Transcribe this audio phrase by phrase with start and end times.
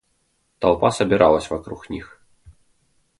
[0.59, 2.19] Толпа собиралась вокруг них.